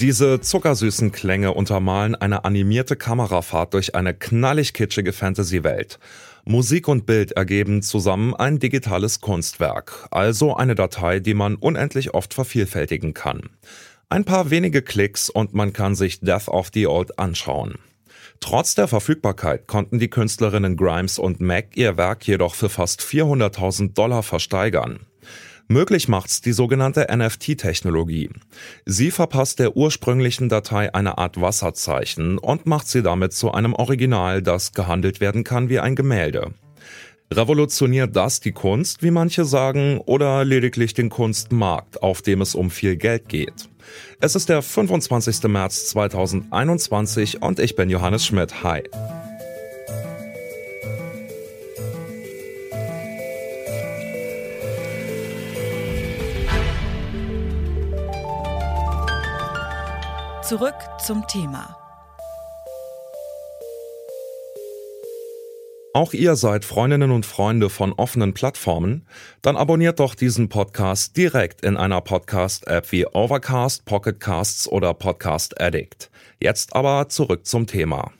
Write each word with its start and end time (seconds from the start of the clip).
Diese 0.00 0.40
zuckersüßen 0.40 1.12
Klänge 1.12 1.52
untermalen 1.52 2.14
eine 2.14 2.46
animierte 2.46 2.96
Kamerafahrt 2.96 3.74
durch 3.74 3.94
eine 3.94 4.14
knallig 4.14 4.72
kitschige 4.72 5.12
Fantasy-Welt. 5.12 5.98
Musik 6.46 6.88
und 6.88 7.04
Bild 7.04 7.32
ergeben 7.32 7.82
zusammen 7.82 8.34
ein 8.34 8.58
digitales 8.58 9.20
Kunstwerk, 9.20 10.08
also 10.10 10.56
eine 10.56 10.74
Datei, 10.74 11.20
die 11.20 11.34
man 11.34 11.56
unendlich 11.56 12.14
oft 12.14 12.32
vervielfältigen 12.32 13.12
kann. 13.12 13.50
Ein 14.08 14.24
paar 14.24 14.48
wenige 14.48 14.80
Klicks 14.80 15.28
und 15.28 15.52
man 15.52 15.74
kann 15.74 15.94
sich 15.94 16.20
Death 16.20 16.48
of 16.48 16.70
the 16.72 16.86
Old 16.86 17.18
anschauen. 17.18 17.74
Trotz 18.40 18.74
der 18.74 18.88
Verfügbarkeit 18.88 19.66
konnten 19.66 19.98
die 19.98 20.08
Künstlerinnen 20.08 20.78
Grimes 20.78 21.18
und 21.18 21.42
Mac 21.42 21.76
ihr 21.76 21.98
Werk 21.98 22.26
jedoch 22.26 22.54
für 22.54 22.70
fast 22.70 23.02
400.000 23.02 23.92
Dollar 23.92 24.22
versteigern. 24.22 25.00
Möglich 25.70 26.08
macht's 26.08 26.40
die 26.40 26.50
sogenannte 26.50 27.06
NFT-Technologie. 27.16 28.30
Sie 28.86 29.12
verpasst 29.12 29.60
der 29.60 29.76
ursprünglichen 29.76 30.48
Datei 30.48 30.92
eine 30.92 31.16
Art 31.16 31.40
Wasserzeichen 31.40 32.38
und 32.38 32.66
macht 32.66 32.88
sie 32.88 33.04
damit 33.04 33.34
zu 33.34 33.52
einem 33.52 33.74
Original, 33.74 34.42
das 34.42 34.72
gehandelt 34.72 35.20
werden 35.20 35.44
kann 35.44 35.68
wie 35.68 35.78
ein 35.78 35.94
Gemälde. 35.94 36.54
Revolutioniert 37.32 38.16
das 38.16 38.40
die 38.40 38.50
Kunst, 38.50 39.04
wie 39.04 39.12
manche 39.12 39.44
sagen, 39.44 39.98
oder 39.98 40.44
lediglich 40.44 40.92
den 40.92 41.08
Kunstmarkt, 41.08 42.02
auf 42.02 42.20
dem 42.20 42.40
es 42.40 42.56
um 42.56 42.72
viel 42.72 42.96
Geld 42.96 43.28
geht? 43.28 43.70
Es 44.18 44.34
ist 44.34 44.48
der 44.48 44.62
25. 44.62 45.44
März 45.44 45.86
2021 45.90 47.42
und 47.42 47.60
ich 47.60 47.76
bin 47.76 47.90
Johannes 47.90 48.26
Schmidt. 48.26 48.64
Hi. 48.64 48.82
Zurück 60.50 60.74
zum 60.98 61.24
Thema. 61.28 61.76
Auch 65.94 66.12
ihr 66.12 66.34
seid 66.34 66.64
Freundinnen 66.64 67.12
und 67.12 67.24
Freunde 67.24 67.70
von 67.70 67.92
offenen 67.92 68.34
Plattformen? 68.34 69.06
Dann 69.42 69.56
abonniert 69.56 70.00
doch 70.00 70.16
diesen 70.16 70.48
Podcast 70.48 71.16
direkt 71.16 71.60
in 71.62 71.76
einer 71.76 72.00
Podcast-App 72.00 72.90
wie 72.90 73.06
Overcast, 73.06 73.84
Pocketcasts 73.84 74.66
oder 74.66 74.92
Podcast 74.92 75.60
Addict. 75.60 76.10
Jetzt 76.40 76.74
aber 76.74 77.08
zurück 77.08 77.46
zum 77.46 77.68
Thema. 77.68 78.10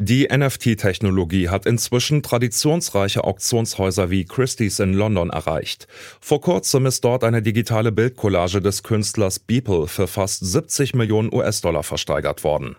Die 0.00 0.28
NFT-Technologie 0.28 1.48
hat 1.48 1.66
inzwischen 1.66 2.22
traditionsreiche 2.22 3.24
Auktionshäuser 3.24 4.10
wie 4.10 4.24
Christie's 4.24 4.78
in 4.78 4.94
London 4.94 5.30
erreicht. 5.30 5.88
Vor 6.20 6.40
kurzem 6.40 6.86
ist 6.86 7.02
dort 7.02 7.24
eine 7.24 7.42
digitale 7.42 7.90
Bildcollage 7.90 8.62
des 8.62 8.84
Künstlers 8.84 9.40
Beeple 9.40 9.88
für 9.88 10.06
fast 10.06 10.46
70 10.46 10.94
Millionen 10.94 11.34
US-Dollar 11.34 11.82
versteigert 11.82 12.44
worden. 12.44 12.76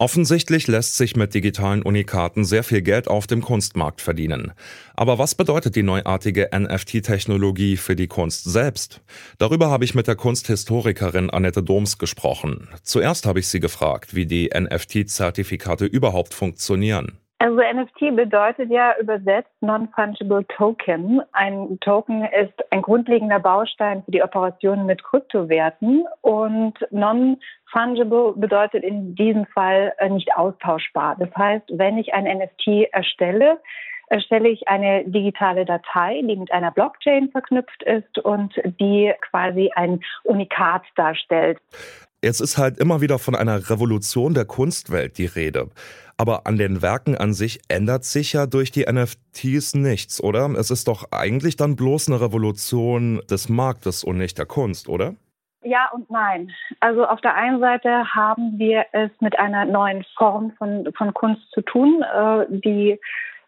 Offensichtlich 0.00 0.66
lässt 0.66 0.96
sich 0.96 1.14
mit 1.14 1.34
digitalen 1.34 1.82
Unikaten 1.82 2.46
sehr 2.46 2.64
viel 2.64 2.80
Geld 2.80 3.06
auf 3.06 3.26
dem 3.26 3.42
Kunstmarkt 3.42 4.00
verdienen. 4.00 4.52
Aber 4.94 5.18
was 5.18 5.34
bedeutet 5.34 5.76
die 5.76 5.82
neuartige 5.82 6.48
NFT-Technologie 6.54 7.76
für 7.76 7.96
die 7.96 8.06
Kunst 8.06 8.44
selbst? 8.44 9.02
Darüber 9.36 9.68
habe 9.68 9.84
ich 9.84 9.94
mit 9.94 10.08
der 10.08 10.16
Kunsthistorikerin 10.16 11.28
Annette 11.28 11.62
Doms 11.62 11.98
gesprochen. 11.98 12.66
Zuerst 12.82 13.26
habe 13.26 13.40
ich 13.40 13.48
sie 13.48 13.60
gefragt, 13.60 14.14
wie 14.14 14.24
die 14.24 14.48
NFT-Zertifikate 14.58 15.84
überhaupt 15.84 16.32
funktionieren. 16.32 17.18
Also 17.42 17.56
NFT 17.56 18.14
bedeutet 18.14 18.70
ja 18.70 18.94
übersetzt 19.00 19.50
Non-Fungible 19.62 20.46
Token. 20.48 21.22
Ein 21.32 21.78
Token 21.80 22.22
ist 22.24 22.52
ein 22.70 22.82
grundlegender 22.82 23.40
Baustein 23.40 24.02
für 24.04 24.10
die 24.10 24.22
Operationen 24.22 24.84
mit 24.84 25.02
Kryptowerten 25.02 26.04
und 26.20 26.74
Non-Fungible 26.90 28.34
bedeutet 28.36 28.84
in 28.84 29.14
diesem 29.14 29.46
Fall 29.46 29.94
äh, 29.96 30.10
nicht 30.10 30.36
austauschbar. 30.36 31.16
Das 31.18 31.34
heißt, 31.34 31.64
wenn 31.72 31.96
ich 31.96 32.12
ein 32.12 32.24
NFT 32.24 32.92
erstelle, 32.92 33.58
erstelle 34.08 34.50
ich 34.50 34.68
eine 34.68 35.04
digitale 35.06 35.64
Datei, 35.64 36.20
die 36.22 36.36
mit 36.36 36.52
einer 36.52 36.72
Blockchain 36.72 37.30
verknüpft 37.30 37.82
ist 37.84 38.18
und 38.18 38.52
die 38.78 39.14
quasi 39.30 39.70
ein 39.74 40.00
Unikat 40.24 40.82
darstellt. 40.94 41.58
Jetzt 42.22 42.40
ist 42.40 42.58
halt 42.58 42.76
immer 42.76 43.00
wieder 43.00 43.18
von 43.18 43.34
einer 43.34 43.70
Revolution 43.70 44.34
der 44.34 44.44
Kunstwelt 44.44 45.16
die 45.16 45.24
Rede. 45.24 45.70
Aber 46.20 46.46
an 46.46 46.58
den 46.58 46.82
Werken 46.82 47.16
an 47.16 47.32
sich 47.32 47.60
ändert 47.68 48.04
sich 48.04 48.34
ja 48.34 48.44
durch 48.44 48.70
die 48.70 48.84
NFTs 48.84 49.72
nichts, 49.72 50.22
oder? 50.22 50.50
Es 50.50 50.70
ist 50.70 50.86
doch 50.86 51.12
eigentlich 51.12 51.56
dann 51.56 51.76
bloß 51.76 52.08
eine 52.08 52.20
Revolution 52.20 53.22
des 53.30 53.48
Marktes 53.48 54.04
und 54.04 54.18
nicht 54.18 54.36
der 54.36 54.44
Kunst, 54.44 54.90
oder? 54.90 55.14
Ja 55.62 55.88
und 55.94 56.10
nein. 56.10 56.50
Also 56.80 57.06
auf 57.06 57.22
der 57.22 57.36
einen 57.36 57.58
Seite 57.60 58.14
haben 58.14 58.58
wir 58.58 58.84
es 58.92 59.10
mit 59.20 59.38
einer 59.38 59.64
neuen 59.64 60.04
Form 60.14 60.52
von, 60.58 60.92
von 60.94 61.14
Kunst 61.14 61.50
zu 61.52 61.62
tun, 61.62 62.02
äh, 62.02 62.44
die 62.50 63.00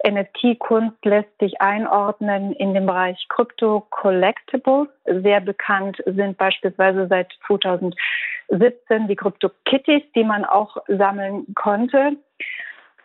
NFT-Kunst 0.04 1.04
lässt 1.04 1.38
sich 1.38 1.60
einordnen 1.60 2.52
in 2.52 2.74
den 2.74 2.86
Bereich 2.86 3.26
Crypto 3.28 3.86
Collectibles. 3.90 4.88
Sehr 5.06 5.40
bekannt 5.40 6.02
sind 6.06 6.36
beispielsweise 6.38 7.06
seit 7.08 7.32
2017 7.46 9.08
die 9.08 9.16
Crypto 9.16 9.50
Kitties, 9.64 10.02
die 10.14 10.24
man 10.24 10.44
auch 10.44 10.76
sammeln 10.88 11.46
konnte. 11.54 12.16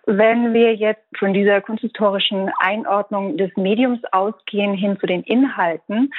Wenn 0.05 0.53
wir 0.53 0.73
jetzt 0.75 1.03
von 1.17 1.33
dieser 1.33 1.61
kunsthistorischen 1.61 2.51
Einordnung 2.59 3.37
des 3.37 3.55
Mediums 3.57 3.99
ausgehen 4.11 4.73
hin 4.73 4.97
zu 4.99 5.05
den 5.05 5.23
Inhalten, 5.23 6.11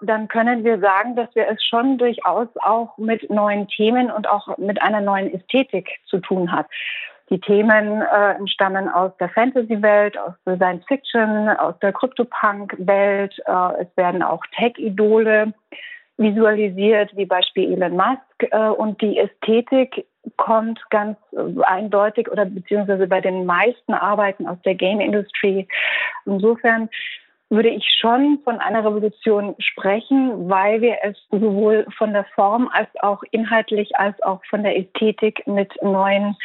dann 0.00 0.28
können 0.28 0.64
wir 0.64 0.78
sagen, 0.78 1.16
dass 1.16 1.34
wir 1.34 1.48
es 1.48 1.64
schon 1.64 1.98
durchaus 1.98 2.48
auch 2.62 2.96
mit 2.98 3.28
neuen 3.30 3.68
Themen 3.68 4.10
und 4.10 4.28
auch 4.28 4.56
mit 4.58 4.80
einer 4.82 5.00
neuen 5.00 5.32
Ästhetik 5.32 5.88
zu 6.06 6.18
tun 6.18 6.52
hat. 6.52 6.66
Die 7.30 7.40
Themen 7.40 8.02
äh, 8.02 8.32
entstammen 8.32 8.88
aus 8.88 9.16
der 9.18 9.30
Fantasy-Welt, 9.30 10.18
aus 10.18 10.34
der 10.44 10.56
Science-Fiction, 10.56 11.48
aus 11.48 11.74
der 11.80 11.92
Crypto-Punk-Welt. 11.92 13.38
Äh, 13.46 13.82
es 13.82 13.96
werden 13.96 14.22
auch 14.22 14.42
Tech-Idole 14.56 15.54
visualisiert, 16.18 17.16
wie 17.16 17.24
Beispiel 17.24 17.72
Elon 17.72 17.96
Musk. 17.96 18.52
Äh, 18.52 18.68
und 18.68 19.00
die 19.00 19.18
Ästhetik 19.18 20.06
kommt 20.36 20.80
ganz 20.90 21.18
eindeutig 21.62 22.30
oder 22.30 22.44
beziehungsweise 22.44 23.06
bei 23.06 23.20
den 23.20 23.46
meisten 23.46 23.94
Arbeiten 23.94 24.46
aus 24.46 24.58
der 24.64 24.74
Game-Industry. 24.74 25.66
Insofern 26.26 26.88
würde 27.50 27.68
ich 27.68 27.86
schon 28.00 28.40
von 28.42 28.58
einer 28.58 28.84
Revolution 28.84 29.54
sprechen, 29.58 30.48
weil 30.48 30.80
wir 30.80 30.98
es 31.02 31.16
sowohl 31.30 31.86
von 31.96 32.12
der 32.12 32.24
Form 32.34 32.68
als 32.72 32.88
auch 33.00 33.22
inhaltlich 33.30 33.96
als 33.96 34.20
auch 34.22 34.40
von 34.48 34.62
der 34.62 34.76
Ästhetik 34.76 35.46
mit 35.46 35.70
neuen 35.82 36.36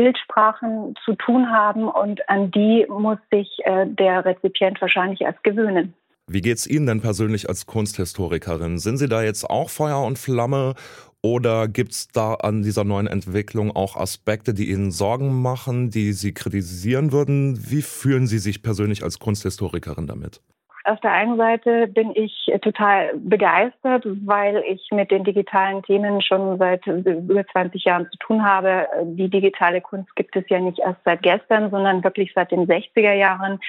Bildsprachen 0.00 0.94
zu 1.04 1.14
tun 1.14 1.50
haben 1.50 1.86
und 1.86 2.26
an 2.30 2.50
die 2.50 2.86
muss 2.88 3.18
sich 3.30 3.58
äh, 3.64 3.86
der 3.86 4.24
Rezipient 4.24 4.80
wahrscheinlich 4.80 5.20
erst 5.20 5.44
gewöhnen. 5.44 5.92
Wie 6.26 6.40
geht 6.40 6.56
es 6.56 6.66
Ihnen 6.66 6.86
denn 6.86 7.02
persönlich 7.02 7.50
als 7.50 7.66
Kunsthistorikerin? 7.66 8.78
Sind 8.78 8.96
Sie 8.96 9.08
da 9.08 9.22
jetzt 9.22 9.44
auch 9.44 9.68
Feuer 9.68 10.02
und 10.02 10.18
Flamme 10.18 10.74
oder 11.22 11.68
gibt 11.68 11.92
es 11.92 12.08
da 12.08 12.32
an 12.32 12.62
dieser 12.62 12.84
neuen 12.84 13.08
Entwicklung 13.08 13.76
auch 13.76 13.94
Aspekte, 13.94 14.54
die 14.54 14.70
Ihnen 14.70 14.90
Sorgen 14.90 15.42
machen, 15.42 15.90
die 15.90 16.14
Sie 16.14 16.32
kritisieren 16.32 17.12
würden? 17.12 17.70
Wie 17.70 17.82
fühlen 17.82 18.26
Sie 18.26 18.38
sich 18.38 18.62
persönlich 18.62 19.02
als 19.02 19.18
Kunsthistorikerin 19.18 20.06
damit? 20.06 20.40
Auf 20.90 20.98
der 20.98 21.12
einen 21.12 21.36
Seite 21.36 21.86
bin 21.86 22.10
ich 22.16 22.50
total 22.62 23.12
begeistert, 23.14 24.02
weil 24.26 24.60
ich 24.66 24.88
mit 24.90 25.12
den 25.12 25.22
digitalen 25.22 25.84
Themen 25.84 26.20
schon 26.20 26.58
seit 26.58 26.84
über 26.84 27.46
20 27.46 27.84
Jahren 27.84 28.08
zu 28.10 28.18
tun 28.18 28.44
habe. 28.44 28.88
Die 29.04 29.28
digitale 29.28 29.80
Kunst 29.80 30.16
gibt 30.16 30.34
es 30.34 30.42
ja 30.48 30.58
nicht 30.58 30.80
erst 30.80 30.98
seit 31.04 31.22
gestern, 31.22 31.70
sondern 31.70 32.02
wirklich 32.02 32.32
seit 32.34 32.50
den 32.50 32.66
60er 32.66 33.12
Jahren. 33.12 33.60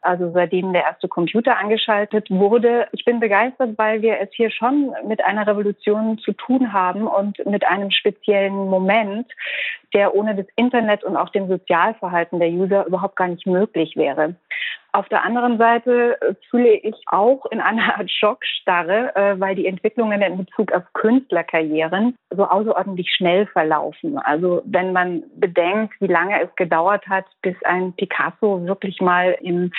also 0.00 0.30
seitdem 0.32 0.72
der 0.72 0.84
erste 0.84 1.08
Computer 1.08 1.58
angeschaltet 1.58 2.30
wurde. 2.30 2.86
Ich 2.92 3.04
bin 3.04 3.20
begeistert, 3.20 3.76
weil 3.76 4.02
wir 4.02 4.20
es 4.20 4.30
hier 4.32 4.50
schon 4.50 4.94
mit 5.06 5.24
einer 5.24 5.46
Revolution 5.46 6.18
zu 6.18 6.32
tun 6.32 6.72
haben 6.72 7.06
und 7.06 7.44
mit 7.46 7.66
einem 7.66 7.90
speziellen 7.90 8.68
Moment, 8.68 9.26
der 9.94 10.14
ohne 10.14 10.34
das 10.34 10.46
Internet 10.56 11.04
und 11.04 11.16
auch 11.16 11.30
dem 11.30 11.48
Sozialverhalten 11.48 12.38
der 12.38 12.48
User 12.48 12.86
überhaupt 12.86 13.16
gar 13.16 13.28
nicht 13.28 13.46
möglich 13.46 13.96
wäre. 13.96 14.34
Auf 14.92 15.08
der 15.08 15.22
anderen 15.22 15.58
Seite 15.58 16.20
äh, 16.20 16.34
fühle 16.48 16.74
ich 16.74 16.94
auch 17.06 17.44
in 17.50 17.60
einer 17.60 17.98
Art 17.98 18.10
Schockstarre, 18.10 19.14
äh, 19.14 19.38
weil 19.38 19.54
die 19.54 19.66
Entwicklungen 19.66 20.22
in 20.22 20.38
Bezug 20.38 20.72
auf 20.72 20.82
Künstlerkarrieren 20.94 22.16
so 22.30 22.44
außerordentlich 22.44 23.12
schnell 23.14 23.46
verlaufen. 23.46 24.18
Also 24.18 24.62
wenn 24.64 24.92
man 24.92 25.24
bedenkt, 25.36 25.94
wie 26.00 26.06
lange 26.06 26.42
es 26.42 26.54
gedauert 26.56 27.06
hat, 27.06 27.26
bis 27.42 27.54
ein 27.64 27.92
Picasso 27.92 28.64
wirklich 28.64 29.00
mal 29.00 29.36
im 29.42 29.72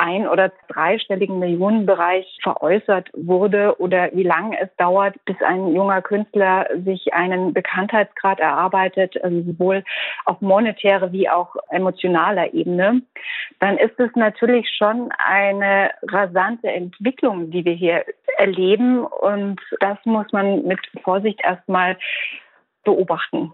ein- 0.00 0.26
oder 0.26 0.50
dreistelligen 0.68 1.38
Millionenbereich 1.38 2.38
veräußert 2.42 3.10
wurde 3.12 3.78
oder 3.78 4.10
wie 4.14 4.22
lange 4.22 4.58
es 4.58 4.68
dauert, 4.76 5.14
bis 5.26 5.36
ein 5.42 5.74
junger 5.74 6.00
Künstler 6.00 6.66
sich 6.84 7.12
einen 7.12 7.52
Bekanntheitsgrad 7.52 8.40
erarbeitet, 8.40 9.22
also 9.22 9.42
sowohl 9.42 9.84
auf 10.24 10.40
monetäre 10.40 11.12
wie 11.12 11.28
auch 11.28 11.54
emotionaler 11.68 12.54
Ebene, 12.54 13.02
dann 13.58 13.76
ist 13.76 14.00
es 14.00 14.10
natürlich 14.14 14.68
schon 14.76 15.10
eine 15.18 15.90
rasante 16.08 16.68
Entwicklung, 16.68 17.50
die 17.50 17.64
wir 17.66 17.74
hier 17.74 18.04
erleben 18.38 19.04
und 19.04 19.60
das 19.80 19.98
muss 20.04 20.26
man 20.32 20.64
mit 20.64 20.80
Vorsicht 21.04 21.40
erstmal 21.44 21.98
beobachten. 22.84 23.52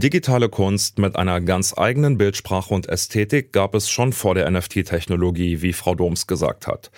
Digitale 0.00 0.48
Kunst 0.48 0.98
mit 0.98 1.14
einer 1.16 1.42
ganz 1.42 1.76
eigenen 1.76 2.16
Bildsprache 2.16 2.72
und 2.72 2.88
Ästhetik 2.88 3.52
gab 3.52 3.74
es 3.74 3.90
schon 3.90 4.14
vor 4.14 4.34
der 4.34 4.50
NFT-Technologie, 4.50 5.60
wie 5.60 5.74
Frau 5.74 5.94
Doms 5.94 6.26
gesagt 6.26 6.66
hat. 6.66 6.90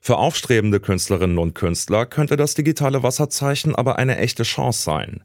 Für 0.00 0.16
aufstrebende 0.16 0.80
Künstlerinnen 0.80 1.38
und 1.38 1.54
Künstler 1.54 2.04
könnte 2.04 2.36
das 2.36 2.54
digitale 2.54 3.04
Wasserzeichen 3.04 3.76
aber 3.76 3.96
eine 3.96 4.18
echte 4.18 4.42
Chance 4.42 4.82
sein. 4.82 5.22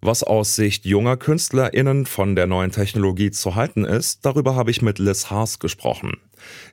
Was 0.00 0.22
aus 0.22 0.54
Sicht 0.54 0.84
junger 0.84 1.16
KünstlerInnen 1.16 2.06
von 2.06 2.36
der 2.36 2.46
neuen 2.46 2.70
Technologie 2.70 3.32
zu 3.32 3.56
halten 3.56 3.84
ist, 3.84 4.24
darüber 4.24 4.54
habe 4.54 4.70
ich 4.70 4.80
mit 4.80 5.00
Liz 5.00 5.28
Haas 5.28 5.58
gesprochen. 5.58 6.18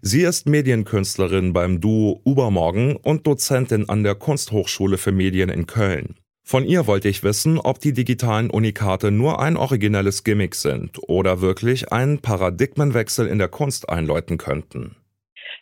Sie 0.03 0.21
ist 0.21 0.45
Medienkünstlerin 0.45 1.53
beim 1.53 1.81
Duo 1.81 2.21
Übermorgen 2.23 2.97
und 2.97 3.25
Dozentin 3.25 3.89
an 3.89 4.03
der 4.03 4.13
Kunsthochschule 4.13 4.99
für 4.99 5.11
Medien 5.11 5.49
in 5.49 5.65
Köln. 5.65 6.17
Von 6.45 6.65
ihr 6.65 6.87
wollte 6.87 7.07
ich 7.07 7.23
wissen, 7.23 7.57
ob 7.57 7.79
die 7.79 7.93
digitalen 7.93 8.49
Unikate 8.49 9.11
nur 9.11 9.41
ein 9.41 9.55
originelles 9.55 10.25
Gimmick 10.25 10.55
sind 10.55 10.99
oder 11.07 11.39
wirklich 11.39 11.93
einen 11.93 12.21
Paradigmenwechsel 12.21 13.27
in 13.27 13.39
der 13.39 13.47
Kunst 13.47 13.87
einläuten 13.87 14.37
könnten. 14.37 14.97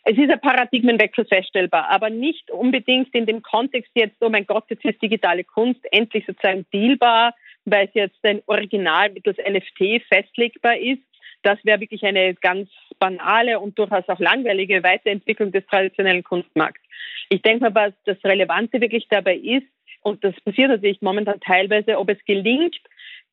Es 0.04 0.18
ist 0.18 0.28
ein 0.28 0.40
Paradigmenwechsel 0.40 1.24
feststellbar, 1.24 1.88
aber 1.88 2.10
nicht 2.10 2.50
unbedingt 2.50 3.14
in 3.14 3.26
dem 3.26 3.42
Kontext 3.42 3.92
jetzt, 3.94 4.16
oh 4.20 4.28
mein 4.28 4.44
Gott, 4.44 4.64
jetzt 4.70 4.84
ist 4.84 5.00
digitale 5.00 5.44
Kunst 5.44 5.80
endlich 5.92 6.26
sozusagen 6.26 6.66
dealbar, 6.72 7.34
weil 7.64 7.86
es 7.86 7.94
jetzt 7.94 8.18
ein 8.24 8.42
Original 8.46 9.10
mittels 9.10 9.38
NFT 9.38 10.02
festlegbar 10.08 10.76
ist. 10.78 11.02
Das 11.44 11.58
wäre 11.64 11.80
wirklich 11.80 12.02
eine 12.04 12.34
ganz 12.34 12.68
banale 12.98 13.60
und 13.60 13.78
durchaus 13.78 14.08
auch 14.08 14.18
langweilige 14.18 14.82
Weiterentwicklung 14.82 15.52
des 15.52 15.64
traditionellen 15.66 16.24
Kunstmarkts. 16.24 16.82
Ich 17.28 17.42
denke 17.42 17.70
mal, 17.70 17.74
was 17.74 17.92
das 18.04 18.22
Relevante 18.24 18.80
wirklich 18.80 19.06
dabei 19.08 19.36
ist, 19.36 19.66
und 20.02 20.24
das 20.24 20.34
passiert 20.44 20.70
natürlich 20.70 21.00
momentan 21.00 21.40
teilweise, 21.40 21.98
ob 21.98 22.08
es 22.10 22.18
gelingt, 22.24 22.76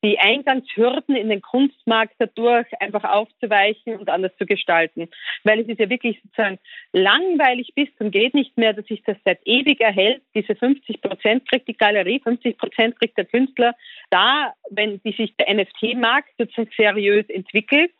die 0.02 0.18
Eingangshürden 0.18 1.14
in 1.14 1.28
den 1.28 1.42
Kunstmarkt 1.42 2.14
dadurch 2.18 2.66
einfach 2.80 3.04
aufzuweichen 3.04 3.98
und 3.98 4.08
anders 4.08 4.32
zu 4.38 4.46
gestalten. 4.46 5.08
Weil 5.44 5.60
es 5.60 5.68
ist 5.68 5.78
ja 5.78 5.90
wirklich 5.90 6.20
sozusagen 6.22 6.58
langweilig 6.92 7.72
bis 7.74 7.88
zum 7.98 8.10
geht 8.10 8.34
nicht 8.34 8.56
mehr, 8.56 8.72
dass 8.72 8.86
sich 8.86 9.02
das 9.04 9.18
seit 9.24 9.40
ewig 9.44 9.80
erhält. 9.80 10.22
Diese 10.34 10.54
50 10.54 11.02
Prozent 11.02 11.48
kriegt 11.48 11.68
die 11.68 11.76
Galerie, 11.76 12.20
50 12.20 12.56
Prozent 12.56 12.98
kriegt 12.98 13.18
der 13.18 13.26
Künstler. 13.26 13.74
Da, 14.08 14.54
wenn 14.70 15.02
die 15.02 15.12
sich 15.12 15.36
der 15.36 15.54
NFT-Markt 15.54 16.30
sozusagen 16.38 16.70
seriös 16.76 17.28
entwickelt, 17.28 17.92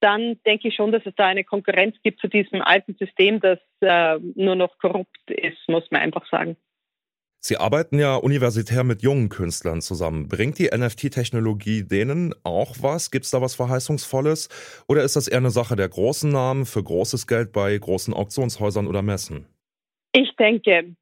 dann 0.00 0.38
denke 0.46 0.68
ich 0.68 0.74
schon, 0.74 0.92
dass 0.92 1.04
es 1.04 1.14
da 1.16 1.26
eine 1.26 1.44
Konkurrenz 1.44 1.96
gibt 2.02 2.20
zu 2.20 2.28
diesem 2.28 2.62
alten 2.62 2.94
System, 2.94 3.40
das 3.40 3.58
äh, 3.80 4.18
nur 4.34 4.54
noch 4.54 4.78
korrupt 4.78 5.30
ist, 5.30 5.68
muss 5.68 5.90
man 5.90 6.02
einfach 6.02 6.26
sagen. 6.30 6.56
Sie 7.48 7.58
arbeiten 7.58 8.00
ja 8.00 8.16
universitär 8.16 8.82
mit 8.82 9.04
jungen 9.04 9.28
Künstlern 9.28 9.80
zusammen. 9.80 10.26
Bringt 10.26 10.58
die 10.58 10.70
NFT-Technologie 10.76 11.84
denen 11.84 12.34
auch 12.42 12.74
was? 12.80 13.12
Gibt 13.12 13.24
es 13.24 13.30
da 13.30 13.40
was 13.40 13.54
Verheißungsvolles? 13.54 14.48
Oder 14.88 15.04
ist 15.04 15.14
das 15.14 15.28
eher 15.28 15.38
eine 15.38 15.50
Sache 15.50 15.76
der 15.76 15.88
großen 15.88 16.28
Namen 16.28 16.66
für 16.66 16.82
großes 16.82 17.28
Geld 17.28 17.52
bei 17.52 17.78
großen 17.78 18.12
Auktionshäusern 18.14 18.88
oder 18.88 19.00
Messen? 19.02 19.46
Ich 20.10 20.34
denke, 20.34 20.96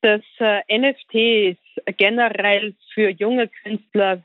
dass 0.00 0.22
äh, 0.38 0.62
NFTs 0.74 1.58
generell 1.98 2.74
für 2.94 3.10
junge 3.10 3.48
Künstler 3.62 4.24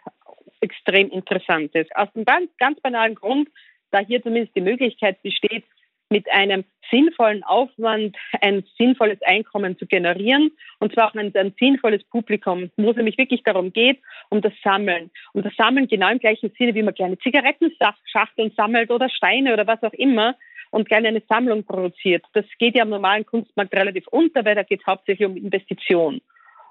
extrem 0.61 1.09
interessant 1.09 1.75
ist. 1.75 1.93
Aus 1.93 2.07
einem 2.15 2.23
ganz, 2.23 2.51
ganz 2.57 2.79
banalen 2.79 3.15
Grund, 3.15 3.49
da 3.91 3.99
hier 3.99 4.23
zumindest 4.23 4.55
die 4.55 4.61
Möglichkeit 4.61 5.21
besteht, 5.23 5.65
mit 6.09 6.29
einem 6.31 6.63
sinnvollen 6.91 7.43
Aufwand 7.43 8.15
ein 8.41 8.63
sinnvolles 8.77 9.21
Einkommen 9.23 9.77
zu 9.77 9.87
generieren 9.87 10.51
und 10.79 10.93
zwar 10.93 11.09
auch 11.09 11.15
ein, 11.15 11.35
ein 11.35 11.53
sinnvolles 11.59 12.03
Publikum, 12.05 12.69
wo 12.77 12.91
es 12.91 12.95
nämlich 12.95 13.17
wirklich 13.17 13.43
darum 13.43 13.73
geht, 13.73 13.99
um 14.29 14.41
das 14.41 14.53
Sammeln. 14.63 15.09
Um 15.33 15.41
das 15.41 15.55
Sammeln 15.55 15.87
genau 15.87 16.09
im 16.09 16.19
gleichen 16.19 16.51
Sinne, 16.57 16.75
wie 16.75 16.83
man 16.83 16.93
kleine 16.93 17.17
Zigarettenschachteln 17.17 18.51
sammelt 18.55 18.91
oder 18.91 19.09
Steine 19.09 19.53
oder 19.53 19.65
was 19.65 19.81
auch 19.83 19.93
immer 19.93 20.35
und 20.71 20.89
gerne 20.89 21.07
eine 21.07 21.23
Sammlung 21.27 21.63
produziert. 21.63 22.23
Das 22.33 22.45
geht 22.59 22.75
ja 22.75 22.83
am 22.83 22.89
normalen 22.89 23.25
Kunstmarkt 23.25 23.73
relativ 23.73 24.07
unter, 24.07 24.45
weil 24.45 24.55
da 24.55 24.63
geht 24.63 24.81
es 24.81 24.87
hauptsächlich 24.87 25.27
um 25.27 25.37
Investition. 25.37 26.21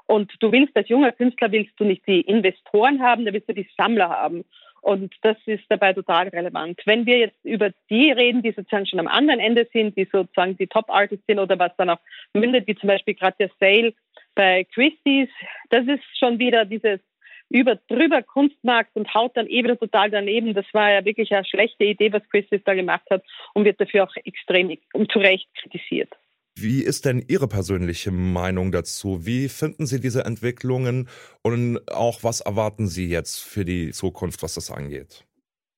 Und 0.07 0.33
du 0.41 0.53
willst 0.53 0.77
als 0.77 0.89
junger 0.89 1.13
Künstler 1.13 1.51
willst 1.51 1.73
du 1.81 1.85
nicht 1.85 2.07
die 2.07 2.21
Investoren 2.21 3.03
haben, 3.03 3.25
da 3.25 3.33
willst 3.33 3.49
du 3.49 3.55
die 3.55 3.69
Sammler 3.77 4.11
haben. 4.11 4.45
Und 4.85 5.15
das 5.23 5.39
ist 5.47 5.65
dabei 5.71 5.95
total 5.95 6.29
relevant. 6.29 6.79
Wenn 6.85 7.07
wir 7.07 7.19
jetzt 7.19 7.43
über 7.43 7.71
die 7.89 8.13
reden, 8.13 8.43
die 8.43 8.53
sozusagen 8.53 8.85
schon 8.85 9.01
am 9.01 9.09
anderen 9.09 9.41
Ende 9.41 9.67
sind, 9.73 9.97
die 9.97 10.05
sozusagen 10.05 10.59
die 10.59 10.67
Top-Artists 10.67 11.25
sind 11.27 11.39
oder 11.39 11.59
was 11.59 11.75
dann 11.79 11.89
auch 11.89 12.01
mündet, 12.35 12.67
wie 12.67 12.75
zum 12.75 12.89
Beispiel 12.89 13.15
gerade 13.15 13.37
der 13.39 13.51
Sale 13.59 13.95
bei 14.35 14.65
Christie's, 14.75 15.31
das 15.71 15.87
ist 15.87 16.05
schon 16.19 16.39
wieder 16.39 16.67
dieses 16.67 17.01
über 17.49 17.77
drüber 17.89 18.23
Kunstmarkt 18.23 18.95
und 18.95 19.15
haut 19.15 19.35
dann 19.39 19.49
eh 19.49 19.65
wieder 19.65 19.79
total 19.79 20.11
daneben. 20.11 20.53
Das 20.53 20.67
war 20.73 20.93
ja 20.93 21.05
wirklich 21.05 21.33
eine 21.33 21.47
schlechte 21.47 21.85
Idee, 21.85 22.13
was 22.13 22.29
Christie's 22.29 22.65
da 22.65 22.75
gemacht 22.75 23.07
hat 23.11 23.25
und 23.55 23.65
wird 23.65 23.81
dafür 23.81 24.05
auch 24.05 24.17
extrem 24.25 24.77
und 24.93 25.11
zu 25.11 25.19
Recht 25.19 25.49
kritisiert. 25.55 26.13
Wie 26.57 26.83
ist 26.83 27.05
denn 27.05 27.25
Ihre 27.27 27.49
persönliche 27.49 28.13
Meinung 28.13 28.71
dazu? 28.71 29.27
Wie 29.27 29.49
finden 29.49 29.87
Sie 29.87 30.01
diese 30.01 30.25
Entwicklungen 30.25 31.09
und 31.43 31.81
auch 31.91 32.23
was 32.23 32.41
erwarten 32.41 32.87
Sie 32.87 33.09
jetzt 33.09 33.41
für 33.41 33.65
die 33.65 33.91
Zukunft, 33.91 34.43
was 34.43 34.55
das 34.55 34.71
angeht? 34.71 35.25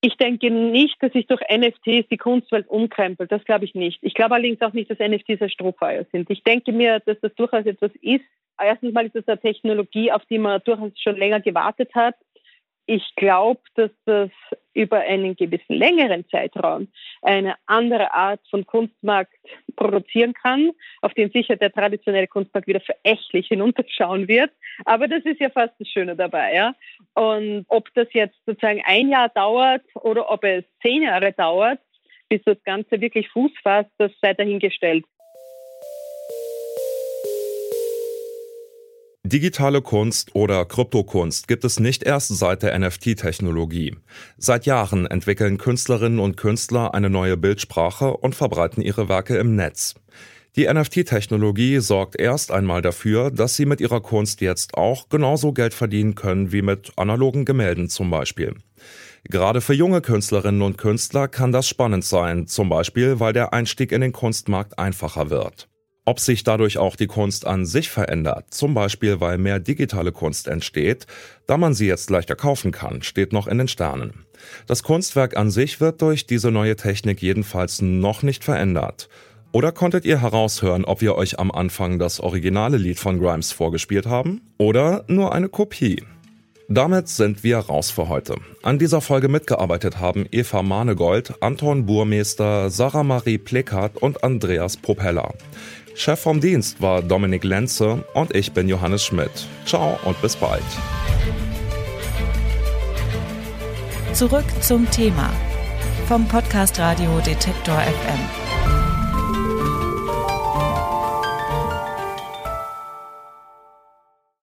Ich 0.03 0.17
denke 0.19 0.51
nicht, 0.51 1.03
dass 1.03 1.13
sich 1.13 1.27
durch 1.27 1.41
NFTs 1.51 2.09
die 2.11 2.19
Kunstwelt 2.19 2.69
umkrempelt. 2.69 3.33
Das 3.33 3.43
glaube 3.45 3.65
ich 3.65 3.75
nicht. 3.75 3.99
Ich 4.03 4.15
glaube 4.15 4.35
allerdings 4.35 4.61
auch 4.61 4.75
nicht, 4.75 4.91
dass 4.91 4.99
NFTs 4.99 5.41
ein 5.41 5.51
Strohfeuer 5.51 6.05
sind. 6.13 6.31
Ich 6.31 6.43
denke 6.45 6.73
mir, 6.73 7.01
dass 7.01 7.19
das 7.21 7.35
durchaus 7.35 7.65
etwas 7.65 7.91
ist. 8.03 8.25
Erstens 8.63 8.93
mal 8.93 9.07
ist 9.07 9.17
das 9.17 9.27
eine 9.27 9.41
Technologie, 9.41 10.13
auf 10.13 10.25
die 10.27 10.39
man 10.39 10.61
durchaus 10.65 10.93
schon 11.01 11.17
länger 11.17 11.41
gewartet 11.41 11.95
hat. 11.95 12.15
Ich 12.87 13.17
glaube, 13.17 13.61
dass 13.75 13.91
das 14.05 14.31
über 14.75 14.99
einen 14.99 15.35
gewissen 15.35 15.75
längeren 15.75 16.29
Zeitraum 16.29 16.89
eine 17.23 17.57
andere 17.67 18.15
Art 18.15 18.41
von 18.49 18.65
Kunstmarkt 18.65 19.35
produzieren 19.75 20.35
kann, 20.35 20.71
auf 21.03 21.13
den 21.15 21.31
sicher 21.31 21.57
der 21.57 21.73
traditionelle 21.73 22.29
Kunstmarkt 22.29 22.69
wieder 22.69 22.81
verächtlich 22.81 23.49
hinunterschauen 23.49 24.29
wird. 24.29 24.51
Aber 24.85 25.09
das 25.09 25.25
ist 25.25 25.41
ja 25.41 25.51
fast 25.51 25.75
das 25.81 25.89
Schöne 25.89 26.15
dabei. 26.15 26.55
Ja? 26.55 26.75
Und 27.15 27.65
ob 27.69 27.93
das 27.95 28.07
jetzt 28.13 28.37
sozusagen 28.47 28.83
ein 28.87 29.09
Jahr 29.09 29.31
dauert 29.31 29.83
oder 29.95 30.31
ob 30.31 30.45
es 30.45 30.65
zehn 30.81 31.03
Jahre 31.03 31.33
dauert, 31.33 31.81
bis 32.29 32.43
das 32.45 32.63
Ganze 32.65 33.01
wirklich 33.01 33.29
Fuß 33.31 33.53
fasst, 33.63 33.91
das 33.99 34.13
sei 34.21 34.35
dahingestellt. 34.35 35.05
Digitale 39.29 39.83
Kunst 39.83 40.37
oder 40.37 40.65
Kryptokunst 40.65 41.49
gibt 41.49 41.65
es 41.65 41.81
nicht 41.81 42.05
erst 42.05 42.29
seit 42.29 42.63
der 42.63 42.79
NFT-Technologie. 42.79 43.97
Seit 44.39 44.67
Jahren 44.67 45.05
entwickeln 45.05 45.59
Künstlerinnen 45.59 46.21
und 46.21 46.37
Künstler 46.37 46.95
eine 46.95 47.11
neue 47.11 47.37
Bildsprache 47.37 48.17
und 48.17 48.37
verbreiten 48.37 48.83
ihre 48.83 49.09
Werke 49.09 49.37
im 49.37 49.57
Netz. 49.57 49.97
Die 50.55 50.73
NFT-Technologie 50.73 51.81
sorgt 51.81 52.21
erst 52.21 52.53
einmal 52.53 52.83
dafür, 52.83 53.33
dass 53.33 53.57
sie 53.57 53.67
mit 53.67 53.81
ihrer 53.81 54.01
Kunst 54.01 54.41
jetzt 54.43 54.75
auch 54.75 55.09
genauso 55.09 55.53
Geld 55.53 55.75
verdienen 55.75 56.15
können 56.15 56.53
wie 56.53 56.63
mit 56.63 56.93
analogen 56.97 57.45
Gemälden 57.45 57.89
zum 57.89 58.11
Beispiel. 58.11 58.55
Gerade 59.25 59.61
für 59.61 59.75
junge 59.75 60.03
Künstlerinnen 60.03 60.63
und 60.63 60.79
Künstler 60.79 61.27
kann 61.27 61.51
das 61.51 61.67
spannend 61.67 62.05
sein, 62.05 62.47
zum 62.47 62.69
Beispiel 62.69 63.19
weil 63.19 63.33
der 63.33 63.53
Einstieg 63.53 63.91
in 63.91 64.03
den 64.03 64.13
Kunstmarkt 64.13 64.79
einfacher 64.79 65.31
wird. 65.31 65.69
Ob 66.09 66.21
sich 66.21 66.45
dadurch 66.45 66.79
auch 66.79 66.95
die 66.95 67.09
Kunst 67.09 67.49
an 67.49 67.67
sich 67.67 67.91
verändert, 67.91 68.47
zum 68.55 68.75
Beispiel 68.75 69.21
weil 69.21 69.39
mehr 69.39 69.59
digitale 69.59 70.13
Kunst 70.13 70.47
entsteht, 70.47 71.09
da 71.49 71.57
man 71.57 71.75
sie 71.75 71.89
jetzt 71.89 72.11
leichter 72.11 72.37
kaufen 72.37 72.71
kann, 72.71 73.03
steht 73.03 73.33
noch 73.33 73.49
in 73.49 73.59
den 73.59 73.67
Sternen. 73.67 74.25
Das 74.69 74.85
Kunstwerk 74.85 75.37
an 75.37 75.51
sich 75.51 75.81
wird 75.81 76.01
durch 76.03 76.25
diese 76.25 76.53
neue 76.53 76.77
Technik 76.77 77.21
jedenfalls 77.23 77.83
noch 77.83 78.23
nicht 78.23 78.45
verändert. 78.45 79.09
Oder 79.51 79.73
konntet 79.73 80.05
ihr 80.05 80.21
heraushören, 80.21 80.85
ob 80.85 81.01
wir 81.01 81.17
euch 81.17 81.41
am 81.41 81.51
Anfang 81.51 81.99
das 81.99 82.21
originale 82.21 82.77
Lied 82.77 83.01
von 83.01 83.19
Grimes 83.19 83.51
vorgespielt 83.51 84.07
haben? 84.07 84.43
Oder 84.59 85.05
nur 85.09 85.35
eine 85.35 85.49
Kopie? 85.49 86.05
Damit 86.69 87.09
sind 87.09 87.43
wir 87.43 87.59
raus 87.59 87.91
für 87.91 88.09
heute. 88.09 88.37
An 88.63 88.79
dieser 88.79 89.01
Folge 89.01 89.29
mitgearbeitet 89.29 89.99
haben 89.99 90.27
Eva 90.31 90.63
Manegold, 90.63 91.35
Anton 91.41 91.87
Burmeister, 91.87 92.71
Sarah 92.71 93.03
Marie 93.03 93.39
Pleckert 93.39 93.97
und 93.97 94.23
Andreas 94.23 94.77
Propeller. 94.77 95.33
Chef 95.97 96.21
vom 96.21 96.43
Dienst 96.43 96.83
war 96.83 97.01
Dominik 97.01 97.43
Lenze 97.43 98.05
und 98.13 98.35
ich 98.37 98.53
bin 98.53 98.69
Johannes 98.69 99.03
Schmidt. 99.03 99.31
Ciao 99.65 99.99
und 100.05 100.21
bis 100.21 100.37
bald. 100.37 100.63
Zurück 104.13 104.45
zum 104.61 104.89
Thema 104.91 105.33
vom 106.07 106.29
Podcast 106.29 106.79
Radio 106.79 107.19
Detektor 107.21 107.81
FM. 107.81 108.46